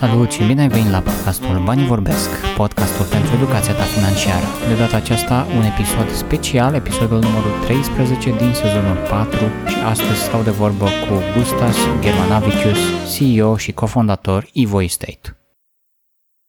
[0.00, 4.46] Salut și bine ai venit la podcastul Banii Vorbesc, podcastul pentru educația ta financiară.
[4.68, 9.38] De data aceasta, un episod special, episodul numărul 13 din sezonul 4
[9.70, 12.80] și astăzi stau de vorbă cu Gustas Germanavicius,
[13.12, 15.24] CEO și cofondator Evo Estate.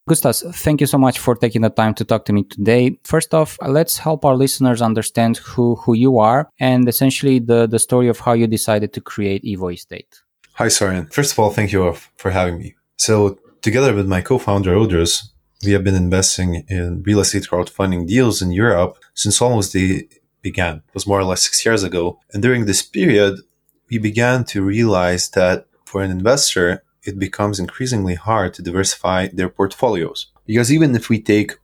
[0.09, 2.99] Gustas, thank you so much for taking the time to talk to me today.
[3.01, 7.81] First off, let's help our listeners understand who, who you are and essentially the, the
[7.87, 10.11] story of how you decided to create Evo Estate.
[10.59, 11.05] Hi, Sorian.
[11.17, 11.81] First of all, thank you
[12.15, 12.80] for having me.
[13.01, 15.29] So, together with my co-founder Audrius,
[15.65, 20.07] we have been investing in real estate crowdfunding deals in Europe since almost they
[20.43, 20.83] began.
[20.87, 22.19] It was more or less six years ago.
[22.31, 23.39] And during this period,
[23.89, 29.49] we began to realize that for an investor, it becomes increasingly hard to diversify their
[29.49, 30.27] portfolios.
[30.45, 31.57] Because even if we take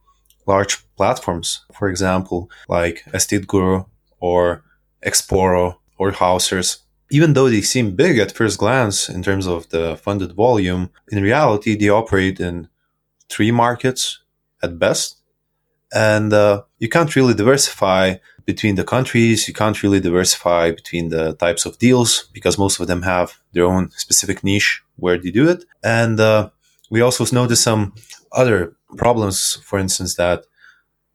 [0.48, 3.84] large platforms, for example, like Estate Guru
[4.20, 4.64] or
[5.06, 9.96] Exporo or Housers, even though they seem big at first glance in terms of the
[9.98, 12.68] funded volume, in reality, they operate in
[13.30, 14.20] three markets
[14.62, 15.18] at best.
[15.94, 19.48] And uh, you can't really diversify between the countries.
[19.48, 23.66] You can't really diversify between the types of deals because most of them have their
[23.66, 25.64] own specific niche where they do it.
[25.84, 26.50] And uh,
[26.90, 27.94] we also noticed some
[28.32, 29.60] other problems.
[29.64, 30.46] For instance, that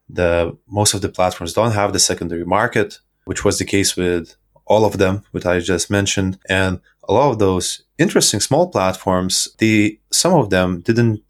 [0.09, 4.37] the most of the platforms don't have the secondary market, which was the case with
[4.67, 6.39] all of them, which I just mentioned.
[6.49, 11.23] And a lot of those interesting small platforms, the some of them didn't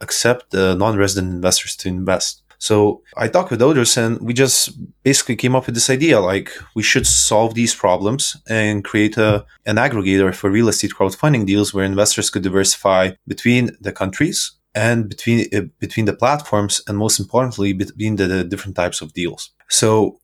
[0.00, 2.42] accept the non-resident investors to invest.
[2.58, 4.70] So I talked with others and we just
[5.02, 9.44] basically came up with this idea like we should solve these problems and create a,
[9.66, 15.08] an aggregator for real estate crowdfunding deals where investors could diversify between the countries and
[15.08, 19.50] between uh, between the platforms and most importantly between the, the different types of deals.
[19.68, 20.18] So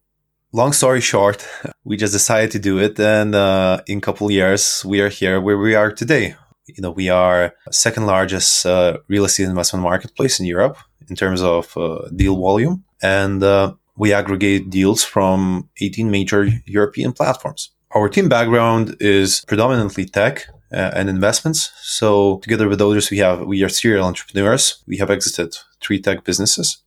[0.53, 1.47] long story short,
[1.85, 5.09] we just decided to do it, and uh, in a couple of years, we are
[5.09, 6.35] here where we are today.
[6.67, 10.77] You know, we are second largest uh, real estate investment marketplace in Europe
[11.09, 17.13] in terms of uh, deal volume, and uh, we aggregate deals from 18 major European
[17.13, 17.71] platforms.
[17.93, 21.73] Our team background is predominantly tech uh, and investments.
[21.83, 24.83] So together with others, we have we are serial entrepreneurs.
[24.87, 26.81] We have exited three tech businesses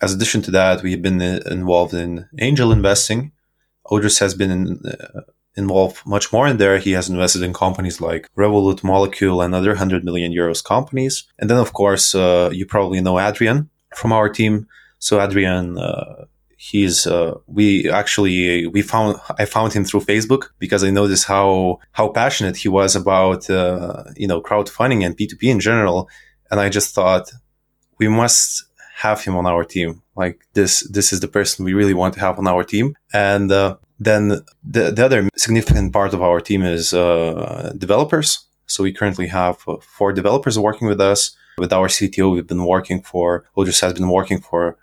[0.00, 3.32] as addition to that, we have been uh, involved in angel investing.
[3.86, 5.20] Audrius has been in, uh,
[5.56, 6.78] involved much more in there.
[6.78, 11.24] He has invested in companies like Revolut, Molecule, and other 100 million euros companies.
[11.38, 14.68] And then, of course, uh, you probably know Adrian from our team.
[14.98, 16.26] So Adrian, uh,
[16.58, 21.78] he's uh, we actually we found I found him through Facebook because I noticed how
[21.92, 26.08] how passionate he was about uh, you know crowdfunding and P2P in general,
[26.50, 27.30] and I just thought
[27.98, 28.64] we must
[28.98, 30.02] have him on our team.
[30.16, 32.96] Like this, this is the person we really want to have on our team.
[33.12, 34.28] And uh, then
[34.64, 38.44] the, the other significant part of our team is uh, developers.
[38.66, 41.36] So we currently have uh, four developers working with us.
[41.58, 44.76] With our CTO, we've been working for, Audrius has been working for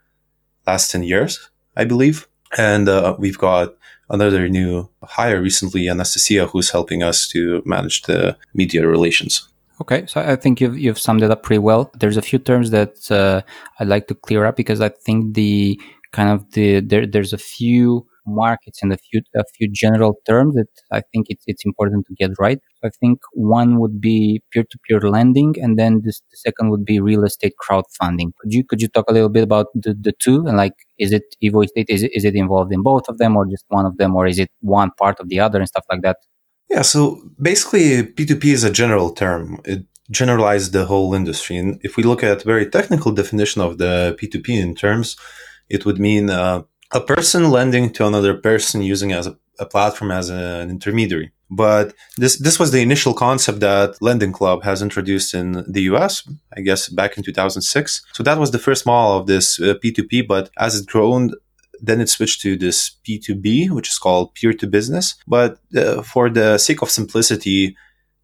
[0.66, 2.28] last 10 years, I believe.
[2.58, 3.76] And uh, we've got
[4.10, 9.50] another new hire recently, Anastasia, who's helping us to manage the media relations.
[9.82, 11.92] Okay, so I think you've you've summed it up pretty well.
[12.00, 13.42] There's a few terms that uh,
[13.80, 15.80] I'd like to clear up because I think the
[16.14, 20.56] kind of the there there's a few markets and a few a few general terms
[20.56, 22.60] that I think it's it's important to get right.
[22.86, 27.26] I think one would be peer-to-peer lending, and then this, the second would be real
[27.26, 28.32] estate crowdfunding.
[28.40, 31.12] Could you could you talk a little bit about the, the two and like is
[31.12, 33.86] it Evo Estate is it, is it involved in both of them or just one
[33.86, 36.18] of them or is it one part of the other and stuff like that?
[36.70, 39.62] Yeah, so basically, P2P is a general term.
[39.66, 41.58] It generalizes the whole industry.
[41.58, 45.16] And if we look at very technical definition of the P2P in terms,
[45.70, 50.12] it would mean uh, a person lending to another person using as a, a platform
[50.12, 51.32] as an intermediary.
[51.50, 56.28] But this this was the initial concept that Lending Club has introduced in the US,
[56.58, 58.04] I guess back in 2006.
[58.14, 60.28] So that was the first model of this uh, P2P.
[60.28, 61.32] But as it grown,
[61.82, 65.16] then it switched to this P2B, which is called peer to business.
[65.28, 67.76] But uh, for the sake of simplicity,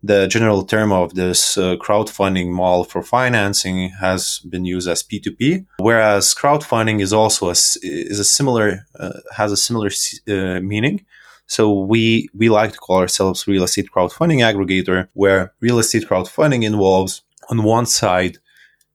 [0.03, 5.65] the general term of this uh, crowdfunding model for financing has been used as P2P,
[5.77, 9.89] whereas crowdfunding is also a, is a similar uh, has a similar
[10.27, 11.05] uh, meaning.
[11.45, 16.63] So we we like to call ourselves real estate crowdfunding aggregator, where real estate crowdfunding
[16.63, 18.37] involves on one side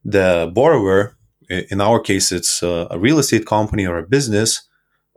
[0.04, 1.15] the borrower
[1.48, 4.62] in our case, it's a real estate company or a business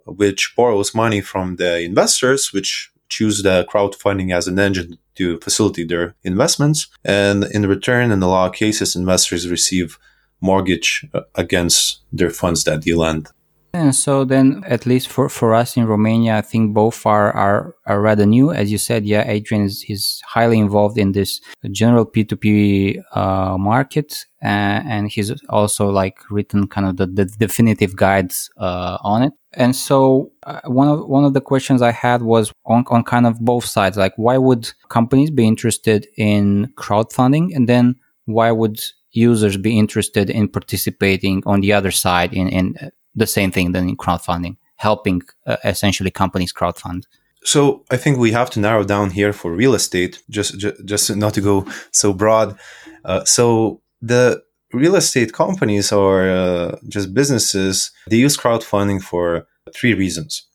[0.06, 5.90] which borrows money from the investors, which choose the crowdfunding as an engine to facilitate
[5.90, 6.88] their investments.
[7.04, 9.98] And in return, in a lot of cases, investors receive
[10.42, 13.28] mortgage uh, against their funds that they lend.
[13.72, 17.76] And so then, at least for, for us in Romania, I think both are, are,
[17.86, 18.52] are rather new.
[18.52, 21.40] As you said, yeah, Adrian is, is highly involved in this
[21.72, 24.26] general P2P uh, market.
[24.44, 29.34] Uh, and he's also like written kind of the, the definitive guides uh, on it.
[29.54, 33.26] And so uh, one of one of the questions I had was on, on kind
[33.26, 37.96] of both sides, like why would companies be interested in crowdfunding, and then
[38.26, 38.80] why would
[39.12, 42.76] users be interested in participating on the other side in, in
[43.20, 47.04] the same thing than in crowdfunding, helping uh, essentially companies crowdfund.
[47.44, 51.16] So I think we have to narrow down here for real estate, just just, just
[51.16, 52.58] not to go so broad.
[53.06, 54.42] Uh, so the
[54.74, 60.48] real estate companies or uh, just businesses they use crowdfunding for three reasons.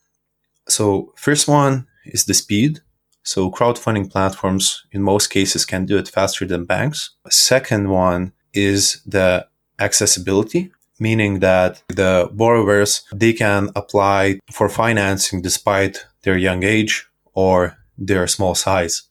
[0.67, 2.79] So first one is the speed.
[3.23, 7.11] So crowdfunding platforms in most cases can do it faster than banks.
[7.29, 9.47] Second one is the
[9.79, 17.77] accessibility meaning that the borrowers they can apply for financing despite their young age or
[17.97, 19.03] their small size.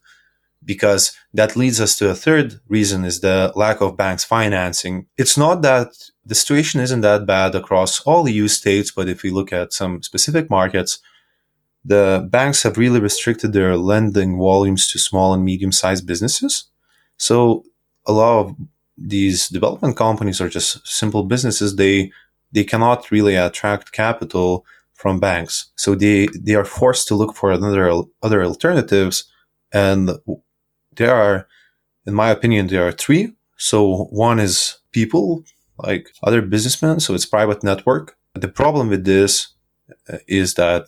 [0.64, 5.06] Because that leads us to a third reason is the lack of banks financing.
[5.18, 5.88] It's not that
[6.24, 10.02] the situation isn't that bad across all EU states but if we look at some
[10.02, 11.00] specific markets
[11.84, 16.64] the banks have really restricted their lending volumes to small and medium sized businesses.
[17.18, 17.64] So
[18.06, 18.56] a lot of
[18.96, 21.76] these development companies are just simple businesses.
[21.76, 22.10] They
[22.52, 27.50] they cannot really attract capital from banks, so they they are forced to look for
[27.50, 27.90] another
[28.22, 29.24] other alternatives.
[29.72, 30.10] And
[30.94, 31.48] there are,
[32.06, 33.34] in my opinion, there are three.
[33.56, 35.44] So one is people
[35.78, 37.00] like other businessmen.
[37.00, 38.16] So it's private network.
[38.34, 39.48] The problem with this
[40.08, 40.86] uh, is that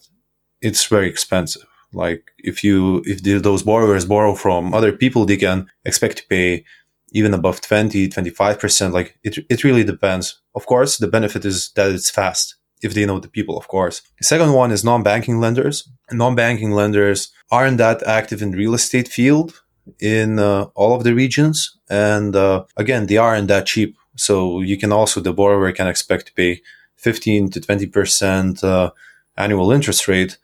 [0.60, 1.66] it's very expensive.
[1.92, 6.64] Like if you if those borrowers borrow from other people, they can expect to pay
[7.12, 8.92] even above 20, 25%.
[8.92, 10.40] Like it, it really depends.
[10.54, 14.02] Of course, the benefit is that it's fast if they know the people, of course.
[14.18, 15.88] The second one is non-banking lenders.
[16.12, 19.62] Non-banking lenders aren't that active in real estate field
[20.00, 21.76] in uh, all of the regions.
[21.88, 23.96] And uh, again, they aren't that cheap.
[24.16, 26.62] So you can also, the borrower can expect to pay
[26.96, 28.90] 15 to 20% uh,
[29.36, 30.38] annual interest rate.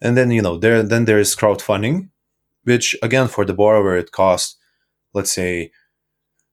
[0.00, 2.08] And then, you know, there, then there's crowdfunding,
[2.64, 4.56] which again, for the borrower, it costs,
[5.14, 5.72] let's say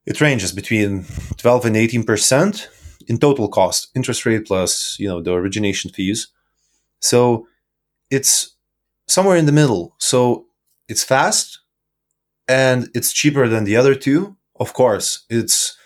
[0.06, 1.06] it ranges between
[1.38, 2.70] 12 and 18 percent
[3.08, 6.28] in total cost, interest rate plus you know the origination fees.
[7.00, 7.48] So
[8.10, 8.56] it's
[9.08, 9.96] somewhere in the middle.
[10.00, 10.46] So
[10.88, 11.60] it's fast
[12.48, 14.38] and it's cheaper than the other two.
[14.60, 15.78] Of course, it's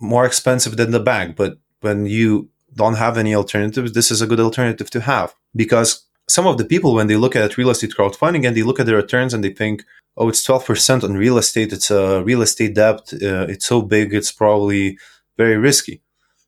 [0.00, 4.26] more expensive than the bank, but when you don't have any alternatives, this is a
[4.26, 7.92] good alternative to have because some of the people, when they look at real estate
[7.96, 9.84] crowdfunding and they look at the returns and they think,
[10.16, 11.72] oh, it's 12% on real estate.
[11.72, 13.12] It's a real estate debt.
[13.12, 14.14] Uh, it's so big.
[14.14, 14.98] It's probably
[15.36, 16.02] very risky.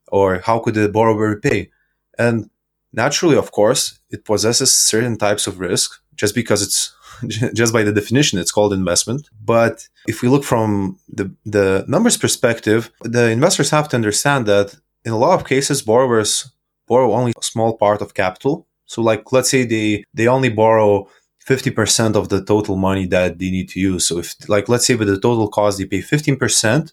[0.09, 1.71] Or how could the borrower repay?
[2.19, 2.51] And
[2.93, 6.95] naturally, of course, it possesses certain types of risk just because it's
[7.55, 9.29] just by the definition, it's called investment.
[9.45, 14.75] But if we look from the, the numbers perspective, the investors have to understand that
[15.05, 16.51] in a lot of cases, borrowers
[16.87, 18.67] borrow only a small part of capital.
[18.87, 21.09] So like, let's say they, they only borrow
[21.49, 24.07] 50% of the total money that they need to use.
[24.07, 26.93] So if like let's say with the total cost they pay 15%,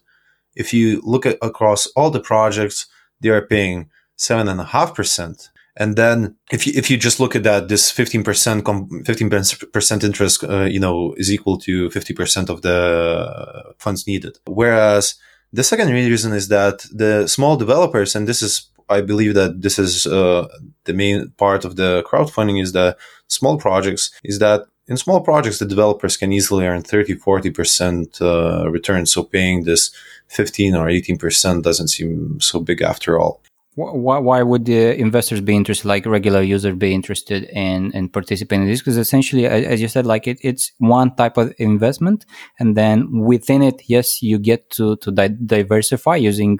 [0.56, 2.86] if you look at across all the projects,
[3.20, 5.50] they are paying seven and a half percent.
[5.76, 10.64] And then if you, if you just look at that, this 15%, 15% interest, uh,
[10.64, 14.38] you know, is equal to 50% of the funds needed.
[14.46, 15.14] Whereas
[15.52, 19.78] the second reason is that the small developers, and this is, I believe that this
[19.78, 20.48] is uh,
[20.84, 25.60] the main part of the crowdfunding is that small projects is that in small projects,
[25.60, 29.06] the developers can easily earn 30, 40% uh, return.
[29.06, 29.92] So paying this
[30.26, 33.40] 15 or 18% doesn't seem so big after all
[33.76, 38.64] why, why would the investors be interested like regular users be interested in in participating
[38.64, 42.26] in this because essentially as you said like it, it's one type of investment
[42.58, 46.58] and then within it yes you get to to di- diversify using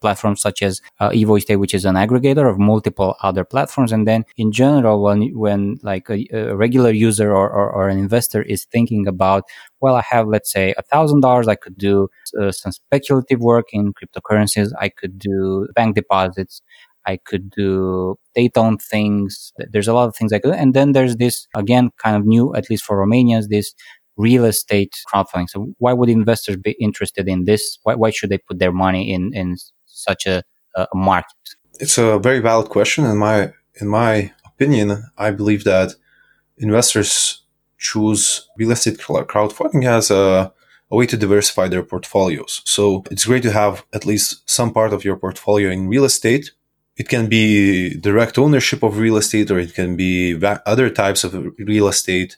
[0.00, 4.08] platforms such as uh, Evo Estate which is an aggregator of multiple other platforms and
[4.08, 8.40] then in general when when like a, a regular user or, or, or an investor
[8.42, 9.44] is thinking about
[9.80, 11.48] well, I have, let's say, a thousand dollars.
[11.48, 12.08] I could do
[12.40, 14.72] uh, some speculative work in cryptocurrencies.
[14.78, 16.37] I could do bank deposits.
[17.06, 19.52] I could do data things.
[19.72, 20.54] There's a lot of things I could.
[20.54, 23.74] And then there's this, again, kind of new, at least for Romanians, this
[24.16, 25.48] real estate crowdfunding.
[25.48, 27.78] So why would investors be interested in this?
[27.84, 30.42] Why, why should they put their money in, in such a,
[30.76, 31.36] a market?
[31.80, 33.04] It's a very valid question.
[33.06, 35.94] In my, in my opinion, I believe that
[36.58, 37.42] investors
[37.78, 40.52] choose real estate crowdfunding as a,
[40.90, 42.62] a way to diversify their portfolios.
[42.64, 46.52] So it's great to have at least some part of your portfolio in real estate
[46.98, 51.32] it can be direct ownership of real estate or it can be other types of
[51.58, 52.36] real estate.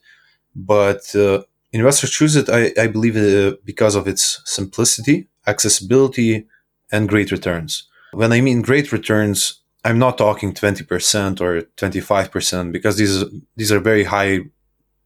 [0.55, 1.43] But uh,
[1.73, 6.47] investors choose it, I, I believe, uh, because of its simplicity, accessibility,
[6.93, 7.89] and great returns.
[8.13, 13.25] When I mean great returns, I'm not talking 20% or 25% because these,
[13.57, 14.41] these are very high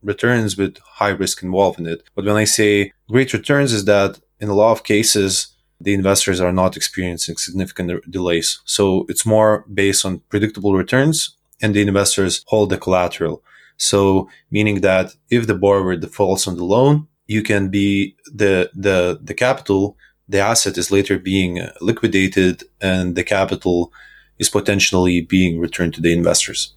[0.04, 2.02] returns with high risk involved in it.
[2.14, 5.48] But when I say great returns is that in a lot of cases,
[5.80, 8.60] the investors are not experiencing significant delays.
[8.64, 13.42] So it's more based on predictable returns and the investors hold the collateral.
[13.76, 19.18] So meaning that if the borrower defaults on the loan, you can be the, the,
[19.22, 19.96] the capital,
[20.28, 23.92] the asset is later being liquidated and the capital
[24.38, 26.74] is potentially being returned to the investors.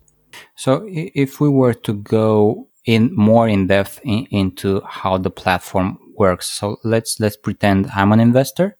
[0.55, 5.99] So if we were to go in more in depth in, into how the platform
[6.15, 8.77] works, so let's let's pretend I'm an investor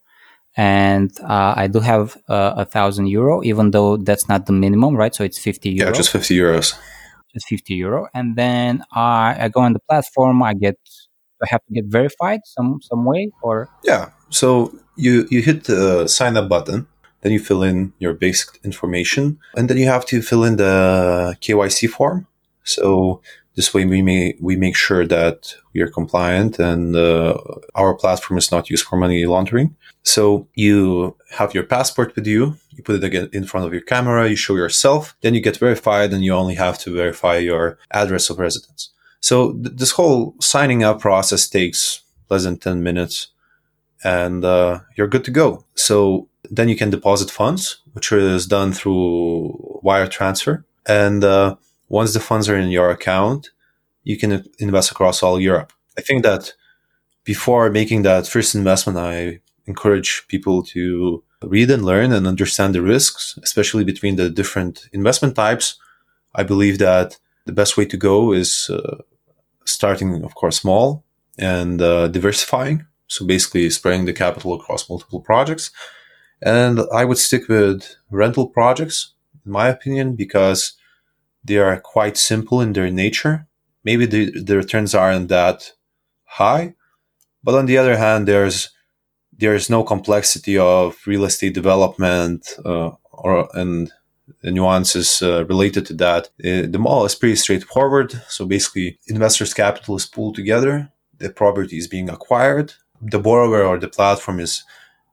[0.58, 4.96] and uh, I do have uh, a thousand euro, even though that's not the minimum,
[4.96, 5.14] right?
[5.14, 5.90] So it's fifty euro.
[5.90, 6.74] Yeah, just fifty euros.
[7.32, 10.42] Just fifty euro, and then I, I go on the platform.
[10.42, 10.76] I get
[11.40, 14.10] I have to get verified some some way or yeah.
[14.30, 16.88] So you you hit the sign up button,
[17.20, 21.36] then you fill in your basic information, and then you have to fill in the
[21.40, 22.26] KYC form.
[22.64, 23.22] So
[23.58, 27.36] this way, we may we make sure that we are compliant and uh,
[27.74, 29.74] our platform is not used for money laundering.
[30.04, 32.54] So you have your passport with you.
[32.74, 34.28] You put it again in front of your camera.
[34.28, 35.16] You show yourself.
[35.22, 38.92] Then you get verified, and you only have to verify your address of residence.
[39.18, 43.32] So th- this whole signing up process takes less than ten minutes,
[44.04, 45.64] and uh, you're good to go.
[45.74, 51.56] So then you can deposit funds, which is done through wire transfer, and uh,
[51.88, 53.50] once the funds are in your account,
[54.04, 55.72] you can invest across all Europe.
[55.98, 56.52] I think that
[57.24, 62.82] before making that first investment, I encourage people to read and learn and understand the
[62.82, 65.78] risks, especially between the different investment types.
[66.34, 69.02] I believe that the best way to go is uh,
[69.64, 71.04] starting, of course, small
[71.38, 72.86] and uh, diversifying.
[73.06, 75.70] So basically spreading the capital across multiple projects.
[76.42, 79.14] And I would stick with rental projects,
[79.44, 80.74] in my opinion, because
[81.48, 83.48] they are quite simple in their nature.
[83.82, 85.72] Maybe the, the returns aren't that
[86.24, 86.74] high,
[87.42, 88.70] but on the other hand, there's
[89.36, 93.90] there's no complexity of real estate development uh, or and
[94.42, 96.26] the nuances uh, related to that.
[96.44, 98.20] Uh, the model is pretty straightforward.
[98.28, 100.90] So basically, investors' capital is pooled together.
[101.18, 102.74] The property is being acquired.
[103.00, 104.64] The borrower or the platform is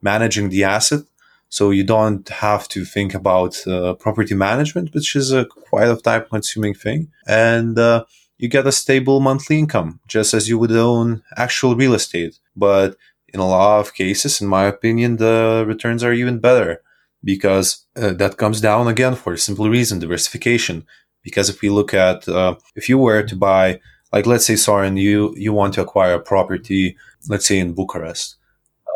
[0.01, 1.01] managing the asset
[1.49, 5.95] so you don't have to think about uh, property management, which is a quite a
[5.95, 7.09] time consuming thing.
[7.27, 8.05] And uh,
[8.37, 12.39] you get a stable monthly income, just as you would own actual real estate.
[12.55, 12.97] But
[13.33, 16.81] in a lot of cases, in my opinion, the returns are even better
[17.23, 20.85] because uh, that comes down again for a simple reason, diversification.
[21.23, 23.79] Because if we look at, uh, if you were to buy,
[24.13, 26.95] like let's say, Soren, you, you want to acquire a property,
[27.27, 28.35] let's say in Bucharest.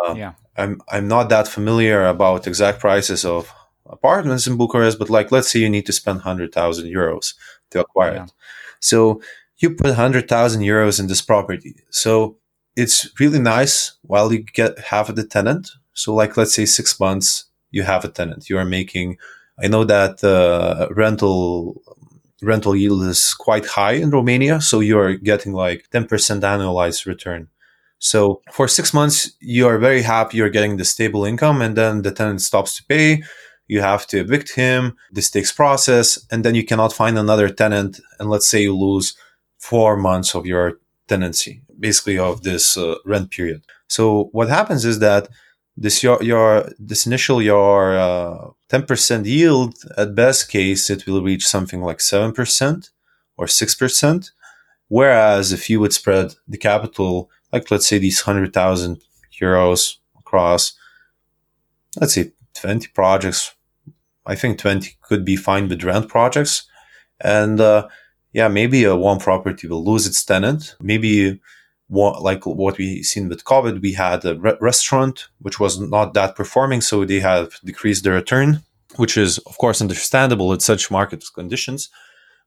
[0.06, 3.52] Uh, yeah I'm I'm not that familiar about exact prices of
[3.86, 7.34] apartments in Bucharest, but like let's say you need to spend hundred thousand euros
[7.72, 8.24] to acquire yeah.
[8.26, 8.34] it.
[8.80, 9.22] So
[9.58, 11.76] you put hundred thousand euros in this property.
[11.90, 12.38] So
[12.76, 15.72] it's really nice while you get half of the tenant.
[15.94, 18.50] So like let's say six months you have a tenant.
[18.50, 19.18] You are making
[19.62, 21.82] I know that uh, rental
[22.42, 27.50] rental yield is quite high in Romania, so you are getting like 10% annualized return.
[28.00, 32.02] So for six months, you are very happy you're getting the stable income, and then
[32.02, 33.24] the tenant stops to pay.
[33.68, 34.96] You have to evict him.
[35.12, 38.00] This takes process, and then you cannot find another tenant.
[38.20, 39.16] And let's say you lose
[39.60, 43.64] four months of your tenancy, basically of this uh, rent period.
[43.88, 45.28] So what happens is that
[45.76, 51.06] this your your this initial your uh, ten uh, percent yield at best case it
[51.06, 52.90] will reach something like seven percent
[53.38, 54.32] or six percent.
[54.88, 59.02] Whereas if you would spread the capital like let's say these 100,000
[59.42, 60.74] euros across,
[62.00, 63.56] let's say 20 projects.
[64.26, 66.68] I think 20 could be fine with rent projects.
[67.20, 67.88] And uh,
[68.34, 70.76] yeah, maybe a one property will lose its tenant.
[70.80, 71.40] Maybe
[71.88, 76.14] what, like what we seen with COVID, we had a re- restaurant which was not
[76.14, 78.62] that performing, so they have decreased their return,
[78.98, 81.90] which is of course understandable at such market conditions.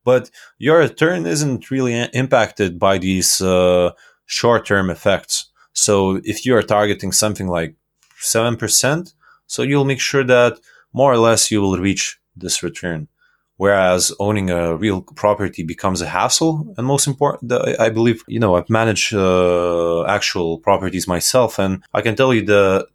[0.05, 3.93] But your return isn't really impacted by these uh,
[4.33, 5.35] short term effects.
[5.75, 7.77] So if you are targeting something like
[8.21, 9.13] 7%,
[9.47, 10.59] so you'll make sure that
[10.93, 13.09] more or less you will reach this return.
[13.57, 16.75] Whereas owning a real property becomes a hassle.
[16.77, 17.53] And most important,
[17.87, 21.59] I believe, you know, I've managed uh, actual properties myself.
[21.59, 22.87] And I can tell you the,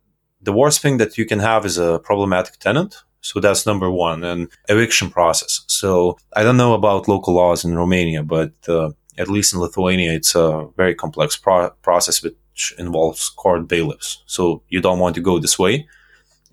[0.41, 2.96] the worst thing that you can have is a problematic tenant.
[3.22, 4.24] So that's number one.
[4.24, 5.62] And eviction process.
[5.67, 10.14] So I don't know about local laws in Romania, but uh, at least in Lithuania,
[10.14, 14.24] it's a very complex pro- process which involves court bailiffs.
[14.26, 15.88] So you don't want to go this way.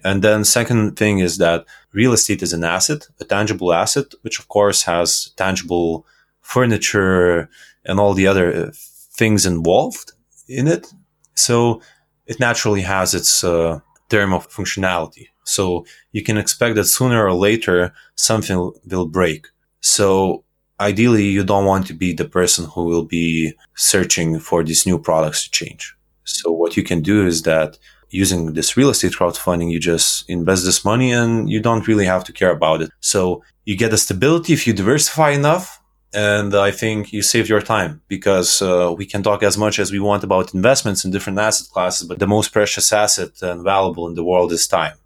[0.04, 4.38] And then second thing is that real estate is an asset, a tangible asset, which
[4.38, 6.06] of course has tangible
[6.42, 7.48] furniture
[7.86, 8.70] and all the other uh,
[9.16, 10.12] things involved
[10.46, 10.92] in it.
[11.34, 11.80] So
[12.26, 13.80] it naturally has its uh,
[14.10, 15.28] term of functionality.
[15.44, 19.46] So you can expect that sooner or later something will break.
[19.80, 20.44] So
[20.90, 24.98] ideally, you don't want to be the person who will be searching for these new
[24.98, 25.82] products to change.
[26.24, 27.78] So what you can do is that
[28.10, 32.24] using this real estate crowdfunding, you just invest this money and you don't really have
[32.24, 32.90] to care about it.
[33.00, 35.80] So you get a stability if you diversify enough.
[36.12, 39.90] And I think you save your time because uh, we can talk as much as
[39.90, 44.06] we want about investments in different asset classes, but the most precious asset and valuable
[44.06, 44.96] in the world is time.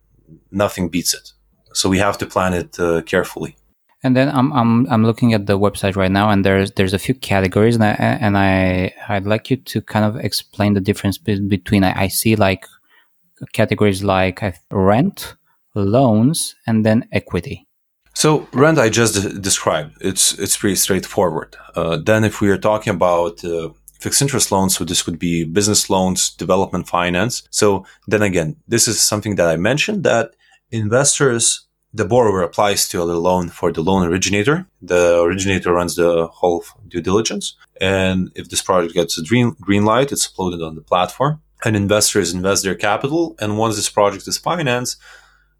[0.51, 1.33] Nothing beats it.
[1.73, 3.57] So we have to plan it uh, carefully.
[4.05, 6.99] And then I'm I'm I'm looking at the website right now, and there's there's a
[6.99, 11.19] few categories, and I and I I'd like you to kind of explain the difference
[11.19, 12.65] between I, I see like
[13.53, 14.41] categories like
[14.71, 15.35] rent,
[15.75, 17.67] loans, and then equity.
[18.15, 19.97] So rent I just described.
[20.01, 21.57] It's it's pretty straightforward.
[21.75, 25.45] Uh, then if we are talking about uh, fixed interest loans, so this would be
[25.45, 27.43] business loans, development finance.
[27.51, 30.35] So then again, this is something that I mentioned that
[30.71, 34.67] investors, the borrower applies to a loan for the loan originator.
[34.83, 39.85] The originator runs the whole due diligence, and if this project gets a green green
[39.85, 43.37] light, it's uploaded on the platform and investors invest their capital.
[43.41, 44.99] And once this project is financed,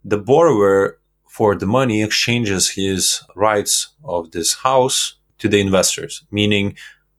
[0.05, 6.77] the borrower for the money exchanges his rights of this house to the investors, meaning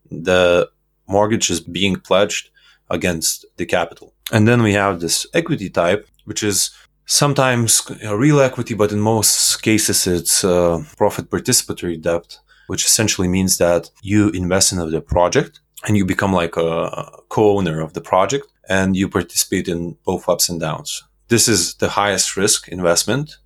[0.10, 0.70] the
[1.08, 2.50] mortgage is being pledged
[2.90, 4.14] against the capital.
[4.32, 6.72] And then we have this equity type, which is
[7.10, 12.38] sometimes real equity, but in most cases it's uh, profit participatory debt,
[12.68, 17.82] which essentially means that you invest in the project and you become like a co-owner
[17.82, 21.04] of the project and you participate in both ups and downs.
[21.30, 23.38] This is the highest risk investment,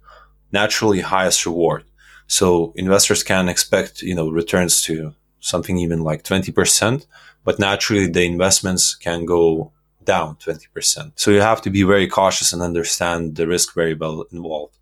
[0.51, 1.85] naturally highest reward.
[2.27, 7.05] So investors can expect, you know, returns to something even like 20%,
[7.46, 9.72] but naturally the investments can go
[10.05, 11.13] down 20%.
[11.16, 14.77] So you have to be very cautious and understand the risk well involved.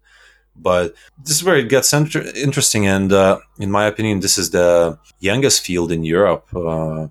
[0.56, 2.86] But this is where it gets inter- interesting.
[2.86, 6.48] And uh, in my opinion, this is the youngest field in Europe.
[6.54, 7.08] Uh,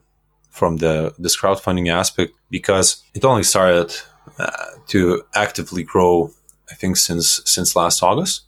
[0.51, 3.95] from the this crowdfunding aspect because it only started
[4.39, 6.31] uh, to actively grow
[6.71, 8.43] i think since since last august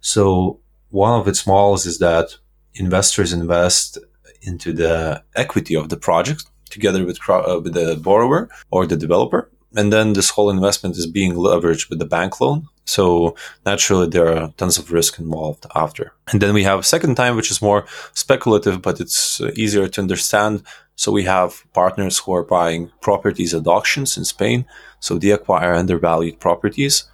[0.00, 0.58] so
[0.90, 2.36] one of its models is that
[2.74, 3.98] investors invest
[4.42, 9.50] into the equity of the project together with, uh, with the borrower or the developer
[9.76, 14.36] and then this whole investment is being leveraged with the bank loan so naturally there
[14.36, 17.62] are tons of risk involved after and then we have a second time which is
[17.62, 20.62] more speculative but it's uh, easier to understand
[21.00, 24.66] so we have partners who are buying properties at auctions in Spain.
[25.00, 27.04] So they acquire undervalued properties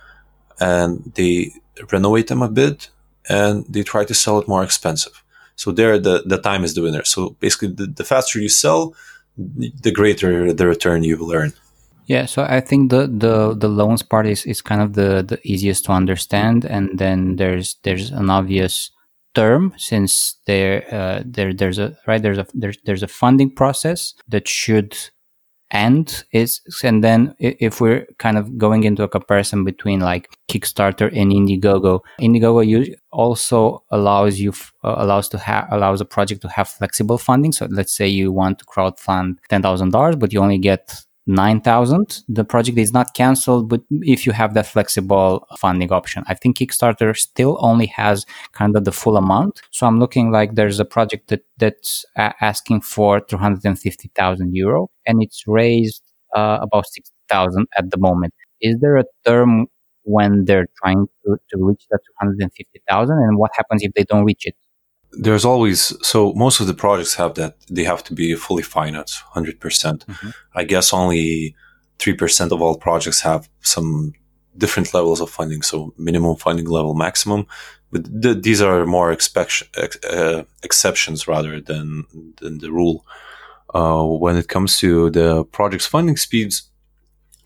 [0.58, 1.52] and they
[1.92, 2.90] renovate them a bit
[3.28, 5.22] and they try to sell it more expensive.
[5.54, 7.04] So there, the, the time is the winner.
[7.04, 8.92] So basically, the, the faster you sell,
[9.36, 11.52] the greater the return you will earn.
[12.06, 15.40] Yeah, so I think the the the loans part is, is kind of the, the
[15.42, 18.90] easiest to understand, and then there's there's an obvious
[19.34, 24.14] term since there uh, there there's a right there's a there's there's a funding process
[24.28, 24.96] that should
[25.70, 31.08] end is and then if we're kind of going into a comparison between like kickstarter
[31.08, 34.52] and indiegogo indiegogo also allows you
[34.84, 37.52] uh, allows to have allows a project to have flexible funding.
[37.52, 40.94] So let's say you want to crowd fund $10000 but you only get
[41.26, 46.22] 9000 the project is not canceled but if you have that flexible funding option.
[46.28, 49.60] I think kickstarter still only has kind of the full amount.
[49.72, 55.44] So i'm looking like there's a project that that's asking for 250000 euro and it's
[55.46, 56.02] raised
[56.34, 58.34] uh, about 60000 at the moment.
[58.60, 59.66] Is there a term
[60.04, 64.46] when they're trying to, to reach that 250000 and what happens if they don't reach
[64.46, 64.54] it
[65.24, 69.22] there's always so most of the projects have that they have to be fully financed
[69.34, 69.58] 100%.
[69.58, 71.54] Mm hmm i guess only
[71.98, 74.12] 3% of all projects have some
[74.56, 77.46] different levels of funding so minimum funding level maximum.
[77.92, 82.04] But th- these are more expect- ex- uh, exceptions rather than
[82.40, 82.98] than the rule.
[83.78, 86.70] Uh, when it comes to the project's funding speeds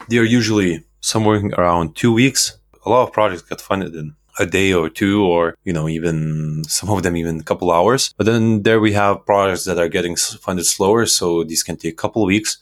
[0.08, 2.58] they're usually somewhere around two weeks.
[2.86, 6.62] A lot of projects get funded in a day or two, or, you know, even
[6.64, 8.14] some of them even a couple hours.
[8.16, 11.06] But then there we have projects that are getting funded slower.
[11.06, 12.58] So these can take a couple weeks.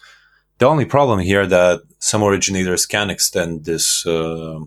[0.59, 4.61] The only problem here that some originators can extend this uh,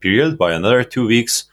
[0.00, 1.44] period by another two weeks.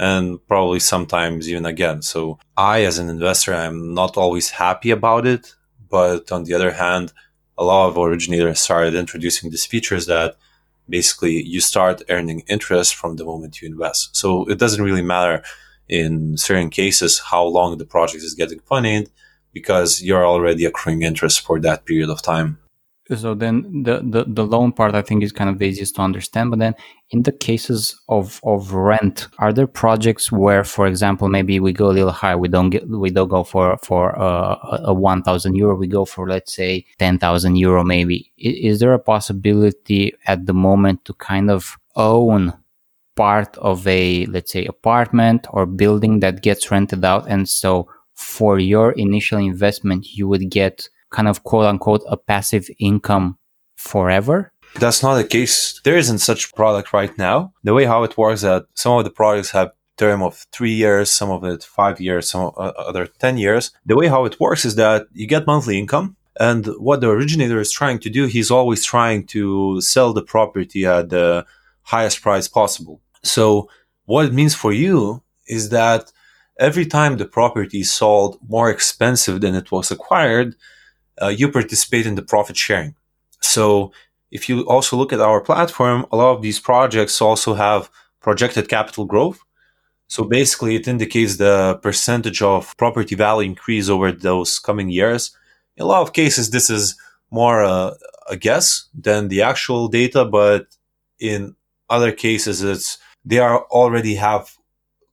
[0.00, 2.00] and probably sometimes even again.
[2.00, 5.54] So I, as an investor, I'm not always happy about it.
[5.90, 7.12] But on the other hand,
[7.58, 10.36] a lot of originators started introducing these features that
[10.90, 14.16] basically you start earning interest from the moment you invest.
[14.16, 15.42] So it doesn't really matter
[15.88, 19.10] in certain cases how long the project is getting funded
[19.52, 22.58] because you're already accruing interest for that period of time.
[23.16, 26.02] So then the, the, the loan part I think is kind of the easiest to
[26.02, 26.50] understand.
[26.50, 26.74] But then
[27.10, 31.90] in the cases of, of rent, are there projects where, for example, maybe we go
[31.90, 35.56] a little high, we don't get we don't go for for uh, a one thousand
[35.56, 38.30] euro, we go for let's say ten thousand euro maybe.
[38.38, 42.52] Is, is there a possibility at the moment to kind of own
[43.16, 48.58] part of a let's say apartment or building that gets rented out, and so for
[48.60, 53.38] your initial investment you would get kind of quote unquote a passive income
[53.76, 54.52] forever?
[54.78, 55.80] That's not the case.
[55.82, 57.52] There isn't such product right now.
[57.64, 61.10] The way how it works that some of the products have term of three years,
[61.10, 63.70] some of it five years, some uh, other 10 years.
[63.84, 66.16] The way how it works is that you get monthly income.
[66.38, 70.86] And what the originator is trying to do, he's always trying to sell the property
[70.86, 71.44] at the
[71.82, 73.02] highest price possible.
[73.22, 73.68] So
[74.06, 76.12] what it means for you is that
[76.58, 80.56] every time the property is sold more expensive than it was acquired,
[81.22, 82.94] uh, you participate in the profit sharing.
[83.40, 83.92] So
[84.30, 88.68] if you also look at our platform, a lot of these projects also have projected
[88.68, 89.40] capital growth.
[90.06, 95.36] So basically, it indicates the percentage of property value increase over those coming years.
[95.76, 96.96] In a lot of cases, this is
[97.30, 97.94] more uh,
[98.28, 100.66] a guess than the actual data, but
[101.20, 101.54] in
[101.88, 104.56] other cases, it's they are already have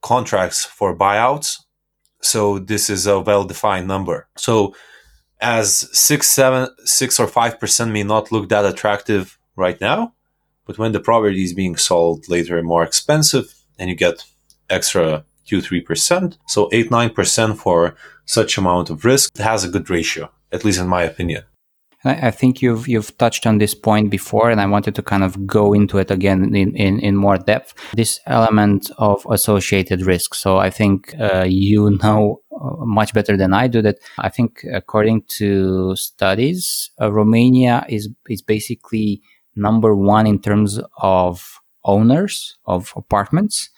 [0.02, 1.58] contracts for buyouts.
[2.22, 4.28] So this is a well-defined number.
[4.38, 4.74] So
[5.40, 10.14] as six, seven, six or five percent may not look that attractive right now,
[10.66, 14.26] but when the property is being sold later more expensive, and you get
[14.70, 17.96] extra two, three percent, so eight, nine percent for
[18.26, 21.44] such amount of risk has a good ratio, at least in my opinion.
[22.04, 25.48] I think you've you've touched on this point before, and I wanted to kind of
[25.48, 27.74] go into it again in, in, in more depth.
[27.94, 30.36] This element of associated risk.
[30.36, 33.98] So I think uh, you know uh, much better than I do that.
[34.20, 39.22] I think according to studies, uh, Romania is is basically
[39.56, 43.70] number one in terms of owners of apartments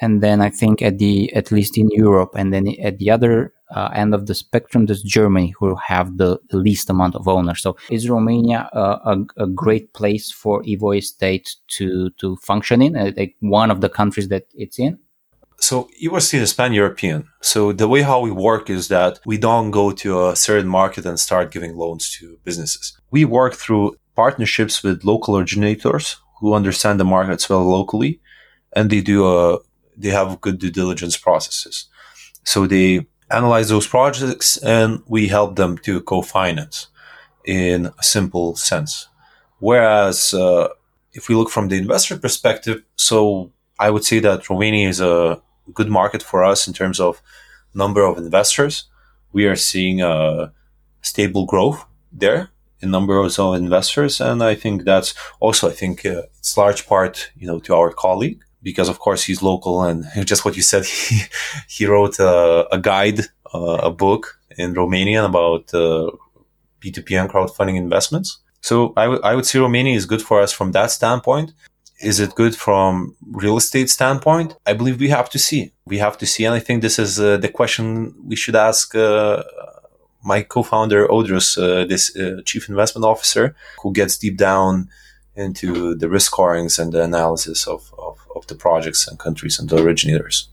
[0.00, 3.52] and then I think at the at least in Europe, and then at the other
[3.74, 7.62] uh, end of the spectrum, there's Germany who have the, least amount of owners.
[7.62, 12.96] So is Romania a, a, great place for Evo Estate to to function in?
[12.96, 14.98] Uh, like one of the countries that it's in.
[15.60, 17.28] So Evo Estate is pan-European.
[17.42, 21.06] So the way how we work is that we don't go to a certain market
[21.06, 22.98] and start giving loans to businesses.
[23.10, 28.20] We work through partnerships with local originators who understand the markets well locally,
[28.74, 29.58] and they do a
[29.96, 31.86] they have good due diligence processes.
[32.44, 36.88] So they analyze those projects and we help them to co-finance
[37.44, 39.08] in a simple sense.
[39.58, 40.68] Whereas uh,
[41.12, 45.40] if we look from the investor perspective, so I would say that Romania is a
[45.74, 47.22] good market for us in terms of
[47.74, 48.84] number of investors.
[49.32, 50.52] We are seeing a
[51.02, 56.22] stable growth there in number of investors, and I think that's also I think uh,
[56.38, 60.44] it's large part you know to our colleague because of course he's local and just
[60.44, 61.20] what you said he,
[61.68, 63.20] he wrote a, a guide
[63.54, 66.10] uh, a book in romanian about uh,
[66.80, 68.38] p2p and crowdfunding investments.
[68.62, 71.52] So I, w- I would say romania is good for us from that standpoint.
[72.00, 74.56] Is it good from real estate standpoint?
[74.66, 75.72] I believe we have to see.
[75.84, 76.44] We have to see.
[76.46, 79.42] And i think this is uh, the question we should ask uh,
[80.22, 84.88] my co-founder Audrius, uh, this uh, chief investment officer who gets deep down
[85.34, 87.92] into the risk scorings and the analysis of,
[88.30, 90.48] of, of the projects and countries and the originators.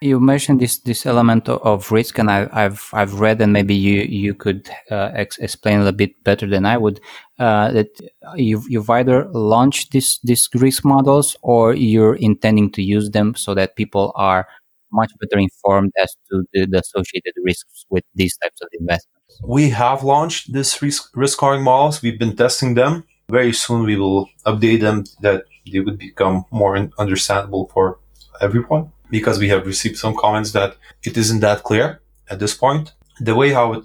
[0.00, 4.02] You mentioned this this element of risk, and I, have I've read, and maybe you
[4.02, 7.00] you could uh, ex- explain a bit better than I would.
[7.38, 7.88] Uh, that
[8.34, 13.54] you've you've either launched this these risk models, or you're intending to use them so
[13.54, 14.48] that people are
[14.90, 19.40] much better informed as to the, the associated risks with these types of investments.
[19.46, 22.02] We have launched this risk risk scoring models.
[22.02, 26.76] We've been testing them very soon we will update them that they would become more
[26.98, 27.98] understandable for
[28.40, 32.92] everyone because we have received some comments that it isn't that clear at this point.
[33.20, 33.84] The way how it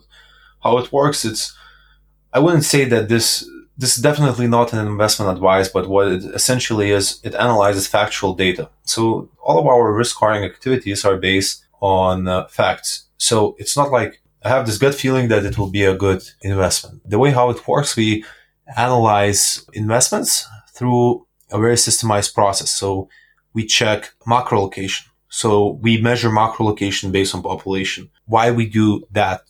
[0.63, 1.55] how it works, it's
[2.33, 3.47] I wouldn't say that this
[3.77, 8.33] this is definitely not an investment advice, but what it essentially is, it analyzes factual
[8.33, 8.69] data.
[8.83, 13.03] So all of our risk scoring activities are based on uh, facts.
[13.17, 16.23] So it's not like I have this gut feeling that it will be a good
[16.41, 17.07] investment.
[17.07, 18.23] The way how it works, we
[18.75, 22.71] analyze investments through a very systemized process.
[22.71, 23.09] So
[23.53, 25.07] we check macro location.
[25.29, 28.09] So we measure macro location based on population.
[28.25, 29.41] Why we do that?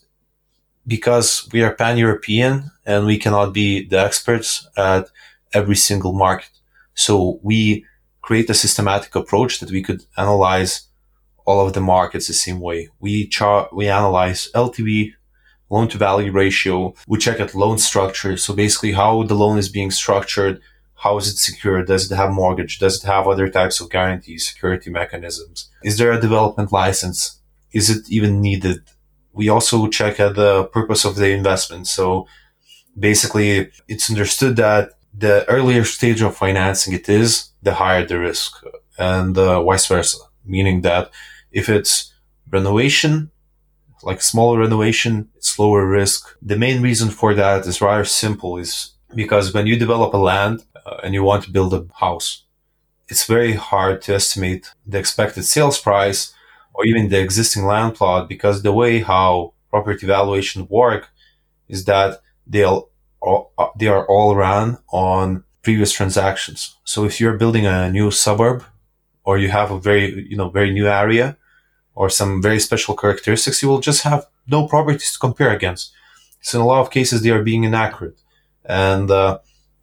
[0.86, 5.10] Because we are pan-European and we cannot be the experts at
[5.54, 6.50] every single market.
[6.94, 7.86] So we
[8.22, 10.88] create a systematic approach that we could analyze
[11.46, 12.90] all of the markets the same way.
[13.00, 15.14] We chart, we analyze LTV,
[15.70, 16.94] loan to value ratio.
[17.08, 18.38] We check at loan structure.
[18.38, 20.62] So basically how the loan is being structured.
[20.96, 21.88] How is it secured?
[21.88, 22.80] Does it have mortgage?
[22.80, 25.70] Does it have other types of guarantees, security mechanisms?
[25.84, 27.40] Is there a development license?
[27.72, 28.80] Is it even needed?
[29.34, 31.88] We also check at the purpose of the investment.
[31.88, 32.28] So
[32.98, 38.64] basically it's understood that the earlier stage of financing it is, the higher the risk
[38.98, 40.18] and uh, vice versa.
[40.46, 41.12] Meaning that
[41.52, 42.14] if it's
[42.50, 43.32] renovation,
[44.04, 46.38] like small renovation, it's lower risk.
[46.42, 50.64] The main reason for that is rather simple is because when you develop a land
[50.86, 52.44] uh, and you want to build a house,
[53.10, 56.34] it's very hard to estimate the expected sales price
[56.74, 61.10] or even the existing land plot because the way how property valuation work
[61.68, 62.90] is that they'll
[63.26, 66.78] uh, they are all run on previous transactions.
[66.84, 68.64] So if you're building a new suburb
[69.24, 71.36] or you have a very, you know, very new area,
[71.98, 75.92] or some very special characteristics, you will just have no properties to compare against.
[76.42, 78.20] So in a lot of cases, they are being inaccurate.
[78.66, 79.40] And uh,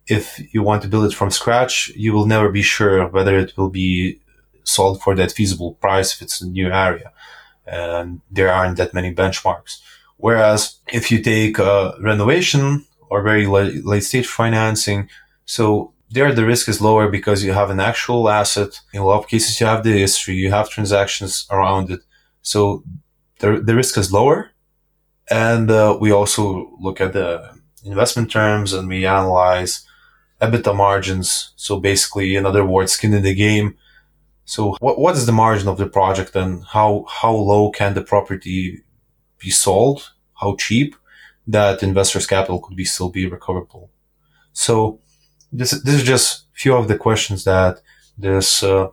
[0.07, 0.25] if
[0.55, 3.69] you want to build it from scratch, you will never be sure whether it will
[3.69, 4.21] be
[4.63, 7.11] sold for that feasible price if it's a new area.
[7.67, 9.81] And there aren't that many benchmarks.
[10.17, 15.09] Whereas if you take renovation or very late stage financing,
[15.47, 18.81] so there the risk is lower because you have an actual asset.
[18.93, 22.01] In a lot of cases, you have the history, you have transactions around it.
[22.43, 22.85] So
[23.41, 24.51] the, the risk is lower.
[25.31, 29.87] And uh, we also look at the investment terms and we analyze
[30.41, 31.53] EBITDA margins.
[31.57, 33.77] So basically, in other words, skin in the game.
[34.45, 38.03] So what, what is the margin of the project and how, how low can the
[38.03, 38.83] property
[39.39, 40.13] be sold?
[40.35, 40.95] How cheap
[41.47, 43.91] that investors capital could be still be recoverable?
[44.53, 45.01] So
[45.55, 47.81] this this is just a few of the questions that
[48.19, 48.89] this uh,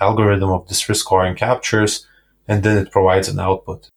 [0.00, 2.06] algorithm of this risk scoring captures,
[2.48, 3.88] and then it provides an output.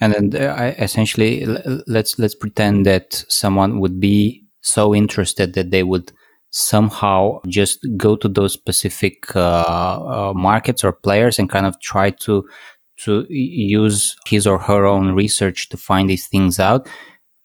[0.00, 1.46] And then uh, essentially,
[1.86, 6.12] let's let's pretend that someone would be so interested that they would
[6.50, 12.10] somehow just go to those specific uh, uh, markets or players and kind of try
[12.10, 12.46] to
[12.98, 16.88] to use his or her own research to find these things out.